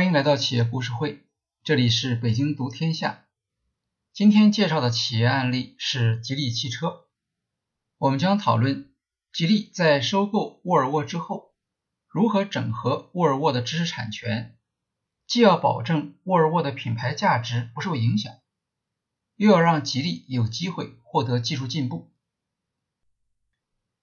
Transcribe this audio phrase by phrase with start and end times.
[0.00, 1.26] 欢迎来到企业故事会，
[1.62, 3.26] 这里是北京读天下。
[4.14, 7.04] 今天介绍的企业案例是吉利汽车。
[7.98, 8.94] 我们将讨论
[9.30, 11.52] 吉利在收购沃尔沃之后，
[12.08, 14.56] 如何整合沃尔沃的知识产权，
[15.26, 18.32] 既要保证沃尔沃的品牌价值不受影响，
[19.36, 22.10] 又要让吉利有机会获得技术进步。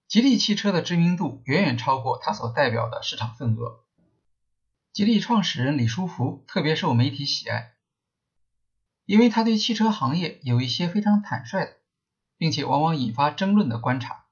[0.08, 3.87] 吉利汽车的知名度远远超过它所代表的市场份额。
[4.98, 7.76] 吉利创始人李书福特别受媒体喜爱，
[9.06, 11.78] 因为他对汽车行业有一些非常坦率的，
[12.36, 14.26] 并且往往引发争论的观察。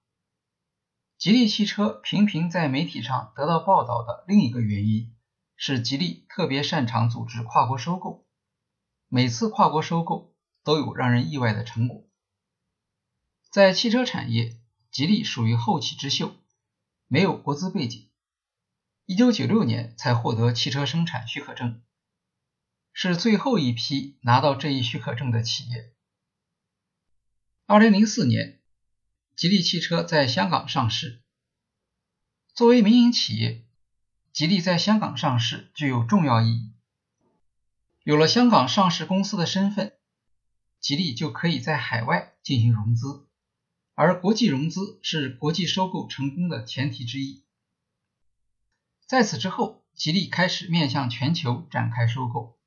[1.20, 5.16] 吉利汽车频频在媒体上得到报道的另一个原因
[5.55, 8.26] 是，吉利特别擅长组织跨国收购，
[9.08, 12.10] 每次跨国收购都有让人意外的成果。
[13.52, 14.60] 在汽车产业。
[14.90, 16.34] 吉利属于后起之秀，
[17.07, 18.10] 没有国资背景，
[19.07, 21.79] 一九九六年才获得汽车生产许可证，
[22.91, 25.93] 是最后一批拿到这一许可证的企业。
[27.67, 28.59] 二零零四年，
[29.35, 31.21] 吉利汽车在香港上市。
[32.55, 33.67] 作为民营企业，
[34.33, 36.73] 吉利在香港上市具有重要意义。
[38.01, 39.93] 有了香港上市公司的身份，
[40.79, 43.27] 吉利就可以在海外进行融资。
[43.93, 47.45] 而国际融资是国际收购成功的前提之一。
[49.07, 52.57] 在此之后，吉利开始面向全球展开收购。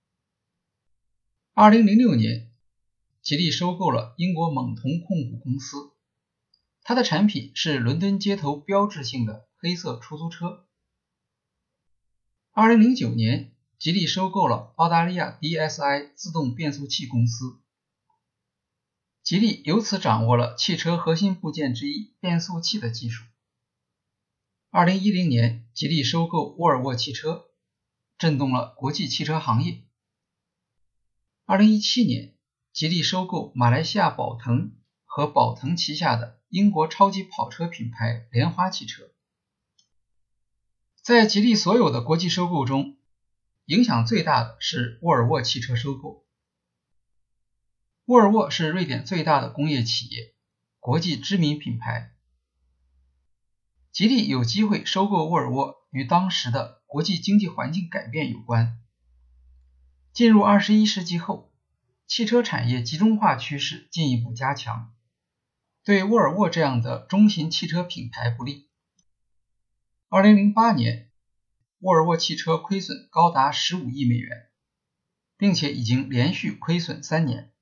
[1.53, 2.53] 二零零六年，
[3.23, 5.93] 吉利收购了英国猛童控股公司，
[6.83, 10.65] 它的产品是伦敦街头标志性的黑色出租车。
[12.53, 17.61] 二零零九年，吉利收购了澳大利亚 DSI 自动变速器公司。
[19.25, 23.25] 吉利由此掌握了汽车核心部件之一变速器的技术。
[24.71, 27.53] 二零一零年，吉利收购沃尔沃汽车，
[28.19, 29.85] 震动了国际汽车行业。
[31.45, 32.35] 二零一七年，
[32.73, 34.73] 吉利收购马来西亚宝腾
[35.05, 39.13] 和宝腾旗下的英国超级跑车品牌莲花汽车。
[41.01, 42.97] 在吉利所有的国际收购中，
[43.67, 46.27] 影响最大的是沃尔沃汽车收购。
[48.07, 50.35] 沃尔沃是瑞典最大的工业企业，
[50.81, 52.17] 国际知名品牌。
[53.99, 58.79] 吉利有机会收购沃尔沃，与当时的国际经济环境改变有关。
[60.13, 61.53] 进入二十一世纪后，
[62.07, 64.95] 汽车产业集中化趋势进一步加强，
[65.83, 68.71] 对沃尔沃这样的中型汽车品牌不利。
[70.09, 71.11] 二零零八年，
[71.81, 74.47] 沃尔沃汽车亏损高达十五亿美元，
[75.37, 77.53] 并且已经连续亏损三年。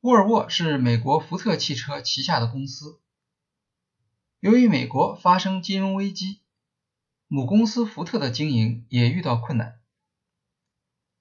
[0.00, 3.02] 沃尔沃是美国福特汽车旗下的公司。
[4.40, 6.40] 由于美国发生金融危机，
[7.26, 9.80] 母公司福特的经营也遇到困难。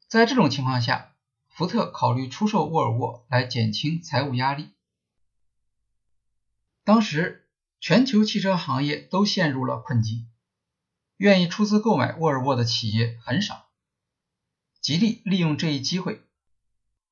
[0.07, 1.15] 在这种情况下，
[1.47, 4.71] 福特考虑出售沃尔沃来减轻财务压力。
[6.83, 7.47] 当时，
[7.79, 10.29] 全球汽车行业都陷入了困境，
[11.17, 13.69] 愿意出资购买沃尔沃的企业很少。
[14.81, 16.21] 吉利利用这一机会。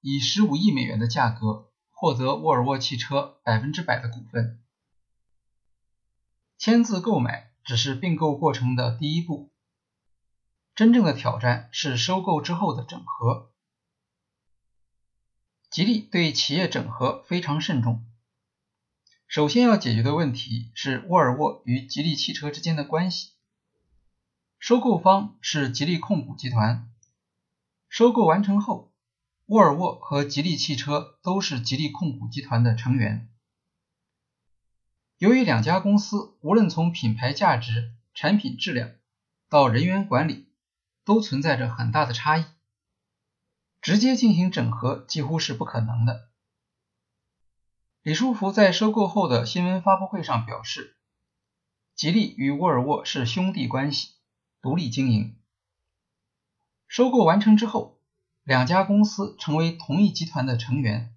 [0.02, 4.63] 以十五亿美元的价格获得沃尔沃汽车百分之百的股份。
[6.64, 9.52] 签字购买只是并购过程的第一步，
[10.76, 13.52] 真正的挑战是收购之后的整合。
[15.70, 18.06] 吉利对企业整合非常慎重。
[19.28, 23.32] 首先要解决的问题是沃尔沃与吉利汽车之间的关系。
[24.58, 26.90] 收购方是吉利控股集团，
[27.90, 28.94] 收购完成后。
[29.48, 33.28] 沃尔沃和吉利汽车都是吉利控股集团的成员。
[35.24, 38.92] 由于两家公司无论从品牌价值、产品质量
[39.48, 40.50] 到人员管理，
[41.06, 42.44] 都存在着很大的差异，
[43.82, 46.28] 直接进行整合几乎是不可能的。
[48.02, 50.98] 李书福在收购后的新闻发布会上表示，
[51.96, 54.10] 吉利与沃尔沃是兄弟关系，
[54.62, 55.38] 独立经营。
[56.86, 57.98] 收购完成之后。
[58.44, 61.16] 两家公司成为同一集团的成员，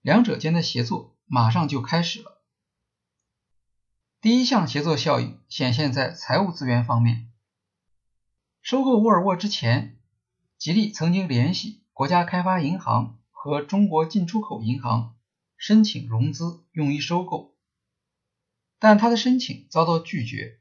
[0.00, 2.41] 两者间的协作马上就开始了。
[4.22, 7.28] 第一项协作效应显现在财务资源方面。
[8.60, 9.98] 收购沃尔沃之前，
[10.58, 15.16] 吉利曾经联系国家开发银行和中国进出口银行
[15.56, 17.56] 申请融资，用于收购，
[18.78, 20.60] 但他的申请遭到拒绝，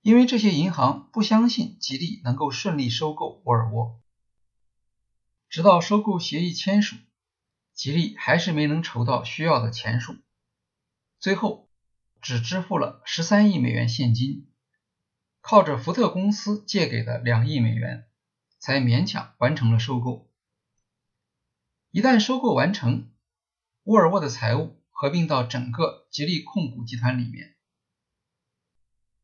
[0.00, 4.00] 因为这些银行不相信吉利能够顺利收购沃尔沃。
[5.50, 6.96] 直到收购协议签署，
[7.74, 10.16] 吉利还是没能筹到需要的钱数，
[11.20, 11.68] 最后
[12.22, 14.48] 只支付了十三亿美元现金，
[15.40, 18.06] 靠着福特公司借给的两亿美元，
[18.60, 20.30] 才勉强完成了收购。
[21.90, 23.10] 一旦收购完成，
[23.82, 27.56] 沃尔沃的财务合并到整个吉利控股集团里面。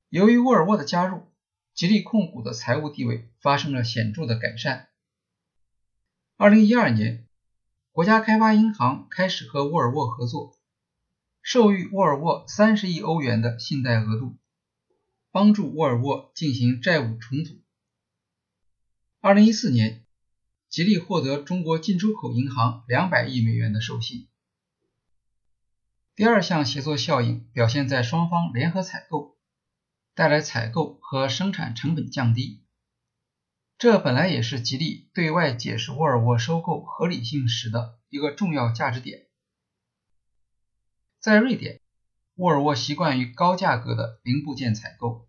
[0.08, 1.32] 由于沃尔沃的加入，
[1.74, 4.88] 吉利控股的财务地位发生了显著的改善。
[6.36, 7.28] 二零一二年，
[7.92, 10.57] 国家开发银行开始和沃尔沃合作，
[11.50, 14.36] 授予沃尔沃三十亿欧元的信贷额度，
[15.30, 17.62] 帮助沃尔沃进行债务重组。
[19.22, 20.04] 二零一四年，
[20.68, 24.28] 吉利获得中国进出口银行两百亿美元的授信。
[26.14, 29.38] 第二项协作效应表现在双方联合采购。
[30.14, 32.62] 带来采购和生产成本降低，
[33.78, 39.27] 这本来也是吉利对外解释沃尔沃收购合理性时的一个重要价值点。
[41.28, 41.82] 在瑞典，
[42.36, 45.28] 沃尔沃习惯于高价格的零部件采购。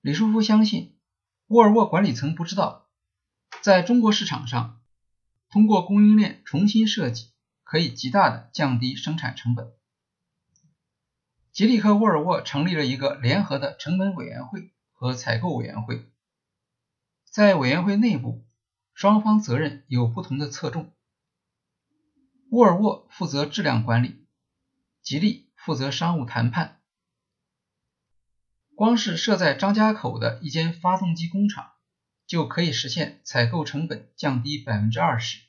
[0.00, 0.96] 李书福相信，
[1.48, 2.88] 沃尔沃管理层不知道，
[3.62, 4.80] 在中国市场上，
[5.50, 7.32] 通过供应链重新设计，
[7.64, 9.72] 可以极大的降低生产成本。
[11.50, 16.08] 吉利和沃尔沃成立了一个联合的成本委员会和采购委员会，
[17.28, 18.46] 在委员会内部，
[18.92, 20.92] 双方责任有不同的侧重。
[22.50, 24.23] 沃尔沃负责质量管理，
[25.04, 26.80] 吉利负责商务谈判。
[28.74, 31.72] 光是设在张家口的一间发动机工厂，
[32.26, 35.42] 就可以实现采购成本降低百分之二十。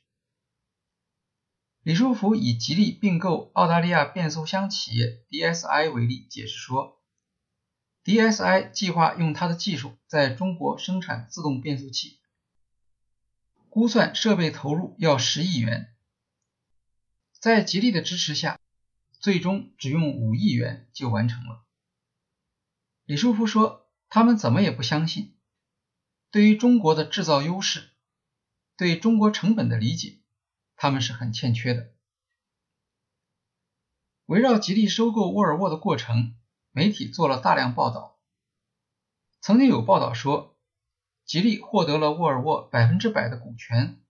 [1.81, 7.02] 李书福以吉利并购澳大利亚变速箱企业 DSI 为例，解释说
[8.04, 12.19] ，DSI 计划用它的技术在中国生产自动变速器，
[13.69, 15.96] 估算设备投入要十亿元，
[17.40, 18.60] 在吉利的支持下，
[19.20, 21.64] 最终只用五亿元就完成了。
[23.06, 25.36] 李书福说，他们怎么也不相信，
[26.32, 27.90] 对于中国的制造优势，
[28.78, 30.20] 对中国成本的理解。
[30.78, 31.94] 他们是很欠缺的。
[34.26, 36.36] 围绕吉利收购沃尔沃的过程，
[36.72, 38.20] 媒体做了大量报道。
[39.40, 40.58] 曾经有报道说，
[41.24, 44.04] 吉利获得了沃尔沃百分之百的股权，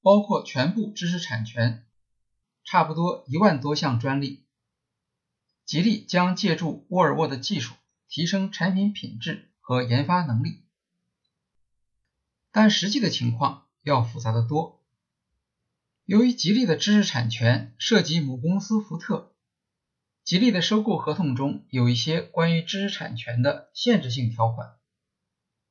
[0.00, 1.84] 包括全部知识产权，
[2.64, 4.44] 差不多一万多项专利。
[5.64, 7.74] 吉利将借助沃尔沃的技术，
[8.08, 10.62] 提升产品品质和研发能力。
[12.52, 14.80] 但实际的情况要复杂的多。
[16.04, 19.32] 由于吉利的知识产权涉及母公司福特，
[20.22, 24.76] 吉利的收购合同中有一些关于知识产权的限制性条款，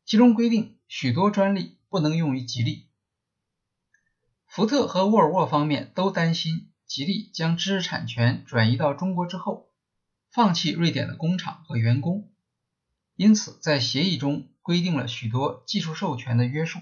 [0.06, 2.88] 其中规定许多专利不能用于吉利。
[4.48, 9.71] 福特和沃尔沃方面都担心吉利将知识产权转移到中国之后，
[10.31, 12.31] 放弃瑞典的工厂和员工，
[13.15, 16.80] 因此在协议中规定了许多技术授权的约束。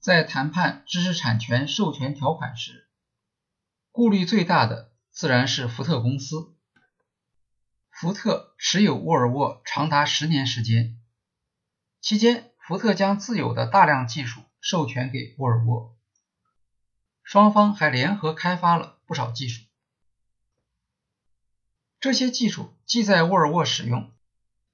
[0.00, 2.88] 在谈判知识产权授权条款时，
[3.90, 6.54] 顾虑最大的自然是福特公司。
[7.90, 11.00] 福特持有沃尔沃长达十年时间，
[12.00, 15.93] 期间福特将自有的大量技术授权给沃尔沃，
[17.24, 19.64] 双方还联合开发了不少技术。
[21.98, 24.12] 这些技术既在沃尔沃使用，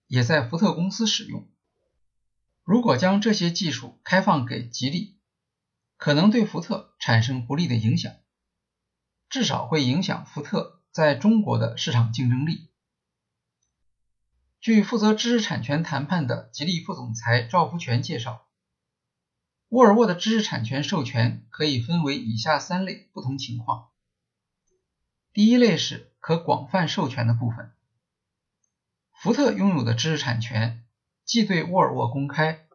[0.09, 1.49] 也在福特公司使用。
[2.65, 5.17] 如果将这些技术开放给吉利，
[5.97, 8.13] 可能对福特产生不利的影响，
[9.29, 12.69] 至少会影响福特在中国的市场竞争力。
[14.61, 18.47] 据负责知识产权谈判的吉利副总裁赵福全介绍，
[19.71, 23.91] 沃尔沃的知识产权授权可以分为以下三类不同情况。
[25.33, 27.71] 第一类是可广泛授权的部分，
[29.13, 30.85] 福特拥有的知识产权
[31.25, 32.67] 既对沃尔沃公开，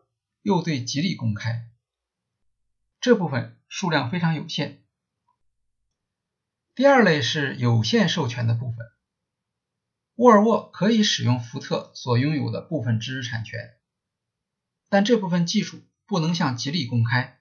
[0.42, 1.70] 又对吉利公开。
[3.02, 4.82] 这部分数量非常有限。
[6.76, 8.78] 第二类是有限授权的部分，
[10.16, 13.76] 沃尔沃可以使用福特所拥有的部分知识产权，
[14.88, 17.40] 但这部分技术不能向吉利公开。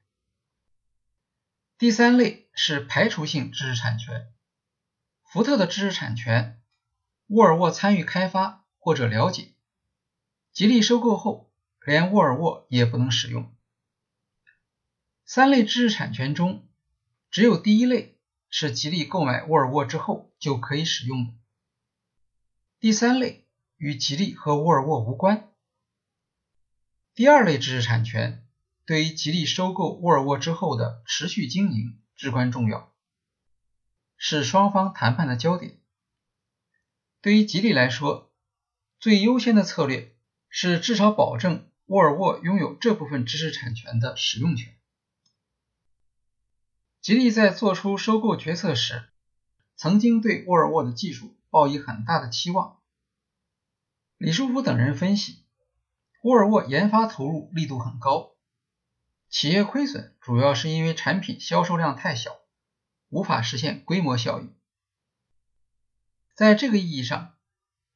[1.76, 4.32] 第三类是排除性知识产权，
[5.22, 6.62] 福特的知识产权，
[7.26, 9.54] 沃尔沃参与开发或者了解，
[10.52, 11.52] 吉利收购后
[11.84, 13.54] 连沃尔沃也不能使用。
[15.26, 16.68] 三类知识产权中，
[17.30, 18.18] 只有第一类
[18.48, 21.32] 是吉利购买沃尔沃之后就可以使用的，
[22.78, 25.50] 第三类与吉利和沃尔沃无关。
[27.14, 28.43] 第二类知识产权
[28.86, 32.92] 对于吉利收购沃尔沃之后的持续经营至关重要，
[34.16, 35.80] 是双方谈判的焦点。
[37.22, 38.30] 对于吉利来说，
[39.00, 40.14] 最优先的策略
[40.50, 44.76] 是至少保证沃尔沃拥有这部分知识产权的使用权。
[47.00, 49.08] 吉利在做出收购决策时，
[49.76, 52.78] 曾经对沃尔沃的技术抱以很大的期望。
[54.18, 55.42] 李书福等人分析，
[56.22, 58.33] 沃尔沃研发投入力度很高，
[59.34, 62.38] 企业亏损主要是因为产品销售量太小，
[63.08, 64.54] 无法实现规模效应。
[66.36, 67.34] 在这个意义上，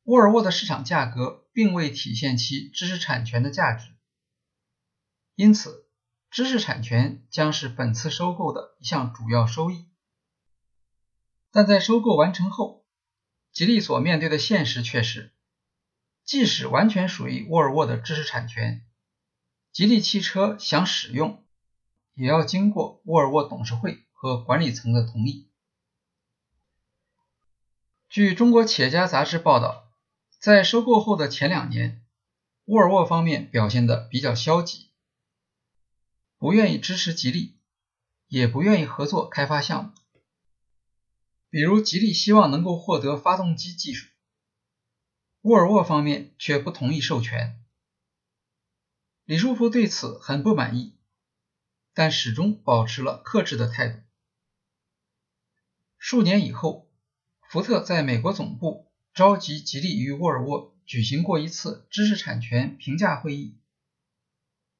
[0.02, 3.95] 沃尔沃的市场价格并未体现其知识产权的价值，
[5.37, 5.87] 因此
[6.28, 9.87] 知识产权将是本次收购的一项主要收益。
[11.52, 12.85] 但在收购完成后，
[13.52, 15.33] 吉利所面对的现实却是。
[16.25, 18.85] 即使完全属于沃尔沃的知识产权，
[19.72, 21.44] 吉利汽车想使用，
[22.14, 25.48] 也要经过沃尔沃董事会和管理层的同意。
[28.08, 29.92] 据中国企业家杂志报道，
[30.38, 32.04] 在收购后的前两年，
[32.64, 34.90] 沃尔沃方面表现的比较消极，
[36.38, 37.58] 不愿意支持吉利，
[38.26, 39.90] 也不愿意合作开发项目。
[41.50, 44.08] 比如，吉利希望能够获得发动机技术。
[45.42, 47.62] 沃尔沃方面却不同意授权，
[49.28, 50.94] 李书福对此很不满意，
[51.92, 54.00] 但始终保持了克制的态度。
[55.99, 56.90] 数年以后，
[57.47, 63.58] 福特在美国总部召集吉利与沃尔沃举行过一次知识产权评价会议，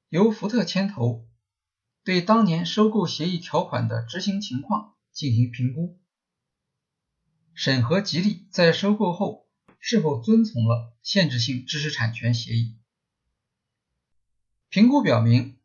[0.09, 1.29] 由福特牵头，
[2.03, 6.01] 对当年收购协议条款的执行情况进行评估，
[7.53, 9.47] 审核吉利在收购后。
[9.79, 12.79] 是否遵从了限制性知识产权协议？
[14.71, 15.57] 评估表明，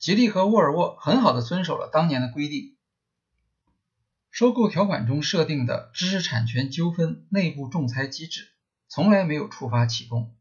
[0.00, 2.76] 吉利和沃尔沃很好的遵守了当年的规定。
[4.30, 8.48] 收购条款中设定的知识产权纠纷内部仲裁机制
[8.88, 10.34] 从来没有触发启动。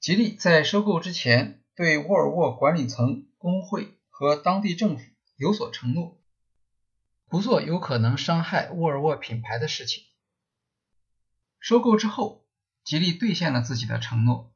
[0.00, 5.04] 吉利在收购之前对沃尔沃管理层、工会和当地政府
[5.36, 6.20] 有所承诺，
[7.26, 10.04] 不做有可能伤害沃尔沃品牌的事情。
[11.58, 12.44] 收购之后，
[12.84, 14.52] 吉利兑现了自己的承诺。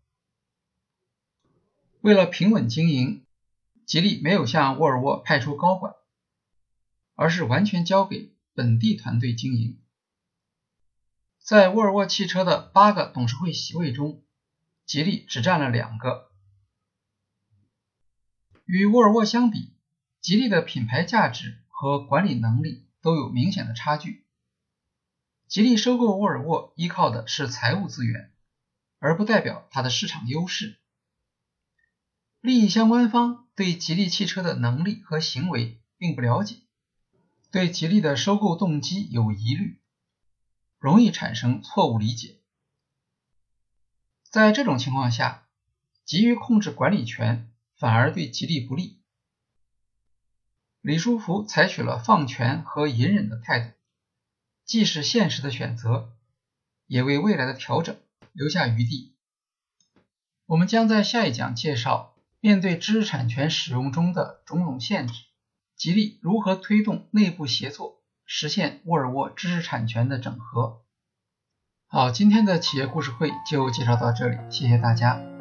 [2.03, 3.25] 为了平稳经营，
[3.87, 5.95] 吉利没有向沃尔沃派出高管，
[7.15, 9.81] 而是完全交给本地团队经营。
[11.39, 14.25] 在沃尔沃汽车的八个董事会席位中，
[14.85, 16.33] 吉利只占了两个。
[18.65, 19.73] 与沃尔沃相比，
[20.21, 24.25] 吉利的品牌价值和管理能力都有明显的差距。
[25.47, 28.33] 吉利收购沃尔沃依靠的是财务资源，
[28.99, 30.81] 而不代表它的市场优势。
[32.43, 36.57] 利益相关方对吉利汽车的能力和行为并不了解，
[37.53, 39.81] 对吉利的收购动机有疑虑，
[40.81, 42.41] 容易产生错误理解。
[44.29, 45.47] 在这种情况下，
[46.05, 48.99] 急于控制管理权反而对吉利不利。
[50.81, 53.73] 李书福采取了放权和隐忍的态度。
[54.65, 56.13] 既是现实的选择，
[56.89, 57.97] 也为未来的调整
[58.33, 59.15] 留下余地。
[60.47, 62.12] 我们将在下一讲介绍，
[62.43, 65.13] 面对知识产权使用中的种种限制，
[65.77, 70.83] 吉利如何推动内部协作，实现沃尔沃知识产权的整合。
[71.87, 75.32] 好，今天的企业故事会就介绍到这里，谢谢大家。